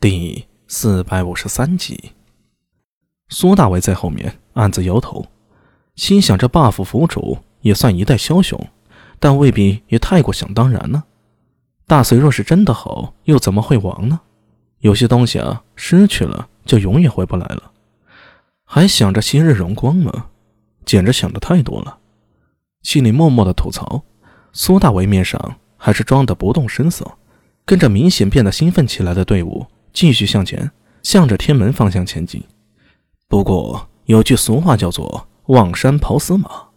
[0.00, 2.12] 第四百五十三集，
[3.30, 5.26] 苏大伟在后面暗自摇头，
[5.96, 8.64] 心想：这 buff 府主也算一代枭雄，
[9.18, 11.02] 但未必也太过想当然呢。
[11.84, 14.20] 大隋若是真的好，又怎么会亡呢？
[14.78, 17.72] 有些东西啊，失去了就永远回不来了。
[18.64, 20.26] 还想着昔日荣光吗？
[20.84, 21.98] 简直想的太多了，
[22.82, 24.04] 心里默默的吐槽。
[24.52, 27.18] 苏大伟面上还是装的不动声色，
[27.64, 29.66] 跟着明显变得兴奋起来的队伍。
[29.92, 30.70] 继续向前，
[31.02, 32.42] 向着天门方向前进。
[33.28, 36.68] 不过有句俗话叫做“望山跑死马”。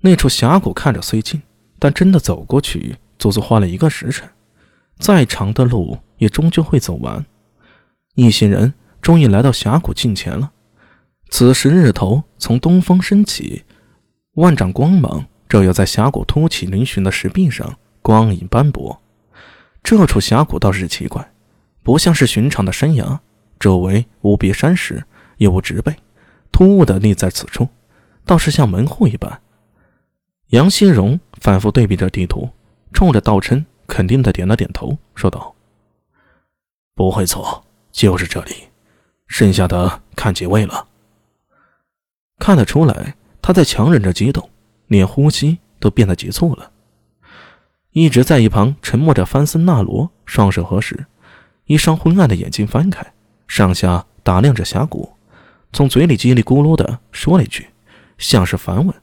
[0.00, 1.42] 那处峡谷看着虽近，
[1.78, 4.28] 但真的走过去，足足花了一个时辰。
[4.98, 7.24] 再长的路也终究会走完。
[8.14, 10.52] 一行人终于来到峡谷近前了。
[11.30, 13.64] 此时日头从东方升起，
[14.34, 19.00] 万丈光芒照耀在峡谷凸起嶙峋的石壁上，光影斑驳。
[19.82, 21.31] 这处峡谷倒是奇怪。
[21.82, 23.20] 不像是寻常的山崖，
[23.58, 25.04] 周围无别山石，
[25.36, 25.94] 也无植被，
[26.50, 27.68] 突兀的立在此处，
[28.24, 29.40] 倒是像门户一般。
[30.48, 32.48] 杨新荣反复对比着地图，
[32.92, 35.54] 冲着道琛肯定的点了点头，说道
[36.94, 38.54] ：“不会错，就是这里。
[39.26, 40.86] 剩下的看几位了。”
[42.38, 44.48] 看得出来，他在强忍着激动，
[44.88, 46.70] 连呼吸都变得急促了。
[47.92, 51.06] 一直在一旁沉默着，范森纳罗双手合十。
[51.66, 53.12] 一双昏暗的眼睛翻开，
[53.46, 55.12] 上下打量着峡谷，
[55.72, 57.68] 从嘴里叽里咕噜的说了一句，
[58.18, 58.94] 像是反问。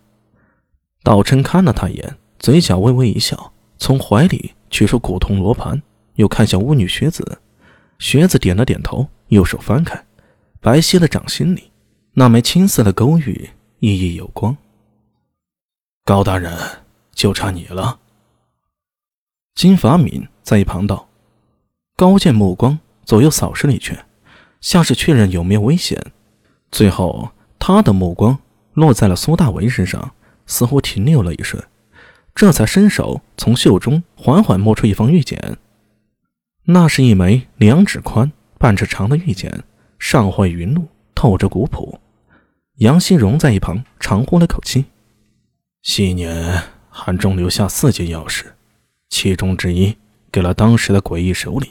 [1.03, 5.81] 道琛看了他一眼，嘴角微微一笑，从怀里取出古铜罗盘，
[6.15, 7.39] 又看向巫女学子。
[7.97, 10.05] 学子点了点头，右手翻开，
[10.61, 11.71] 白皙的掌心里，
[12.13, 13.49] 那枚青色的勾玉
[13.80, 14.55] 熠熠有光。
[16.05, 16.57] 高大人，
[17.13, 17.99] 就差你了。
[19.55, 21.08] 金法敏在一旁道。
[22.00, 24.05] 高见目光左右扫视了一圈，
[24.61, 26.02] 像是确认有没有危险。
[26.72, 28.39] 最后，他的目光
[28.72, 30.14] 落在了苏大为身上，
[30.45, 31.61] 似乎停留了一瞬，
[32.33, 35.58] 这才伸手从袖中缓缓摸出一方玉简。
[36.67, 39.65] 那是一枚两指宽、半尺长的玉简，
[39.99, 41.99] 上绘云露，透着古朴。
[42.77, 44.86] 杨新荣在一旁长呼了口气
[45.83, 48.45] ：“昔年韩中留下四件钥匙，
[49.09, 49.98] 其中之一
[50.32, 51.70] 给了当时的诡异首领。”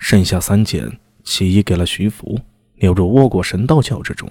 [0.00, 2.40] 剩下三件，其一给了徐福，
[2.76, 4.28] 流入倭国神道教之中；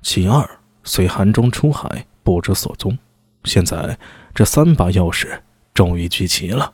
[0.00, 0.48] 其二
[0.84, 2.96] 随韩忠出海，不知所踪。
[3.42, 3.98] 现在
[4.32, 5.40] 这三把钥匙
[5.74, 6.72] 终于聚齐了。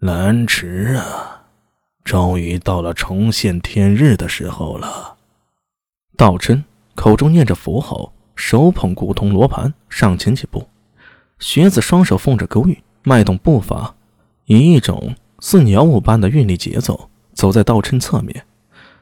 [0.00, 1.46] 蓝池啊，
[2.04, 5.16] 终于到了重现天日的时候了。
[6.16, 6.62] 道真
[6.94, 10.68] 口中念着符号，手捧古铜罗盘，上前几步。
[11.38, 13.94] 学子双手奉着勾玉，迈动步伐，
[14.44, 15.16] 以一种。
[15.40, 18.46] 似鸟舞般的韵律节奏，走在道琛侧面。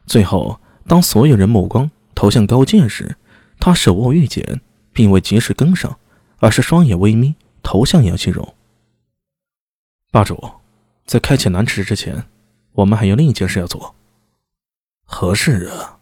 [0.06, 3.16] 最后，当所有人目光投向高剑时，
[3.58, 4.60] 他手握玉简，
[4.92, 5.98] 并未及时跟上，
[6.38, 8.54] 而是双眼微眯，投向杨希荣。
[10.10, 10.50] 霸主，
[11.04, 12.24] 在开启南池之前，
[12.72, 13.94] 我们还有另一件事要做。
[15.04, 15.98] 何事啊？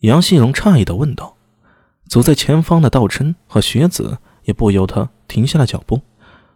[0.00, 1.34] 杨希荣诧异的问道。
[2.08, 6.02] 走在前方的道琛和学子也不由得停下了脚步，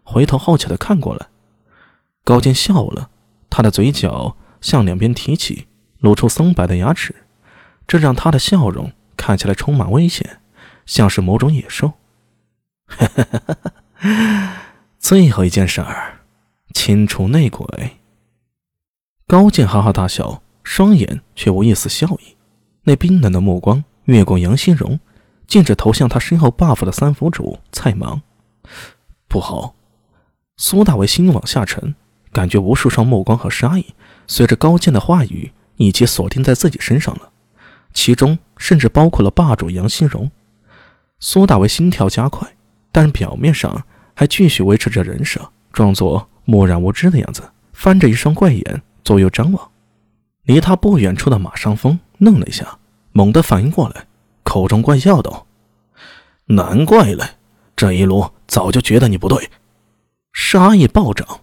[0.05, 1.27] 回头好奇的看过来。
[2.31, 3.11] 高剑笑了，
[3.51, 5.67] 他的嘴角向两边提起，
[5.99, 7.13] 露出松白的牙齿，
[7.89, 10.39] 这让他的笑容看起来充满危险，
[10.87, 11.95] 像是某种野兽。
[15.01, 16.21] 最后一件事儿，
[16.73, 17.97] 清除内鬼。
[19.27, 22.37] 高剑哈哈大笑，双眼却无一丝笑意，
[22.85, 25.01] 那冰冷的目光越过杨新荣，
[25.49, 28.23] 径直投向他身后 buff 的三府主蔡芒。
[29.27, 29.75] 不好！
[30.57, 31.97] 苏大为心往下沉。
[32.33, 33.87] 感觉无数双目光和杀意
[34.27, 37.31] 随着高剑的话语一起锁定在自己身上了，
[37.93, 40.31] 其中甚至包括了霸主杨新荣。
[41.19, 42.49] 苏大为心跳加快，
[42.93, 47.43] 但表面上还继续维持着人设，装作漠然无知的样子，
[47.73, 49.71] 翻着一双怪眼左右张望。
[50.45, 52.79] 离他不远处的马上风愣了一下，
[53.13, 54.07] 猛地反应过来，
[54.43, 55.47] 口中怪笑道
[56.47, 57.25] ：“难怪嘞，
[57.77, 59.51] 这一路早就觉得你不对。”
[60.33, 61.41] 杀意暴涨。